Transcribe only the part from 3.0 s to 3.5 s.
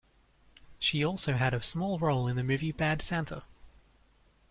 Santa".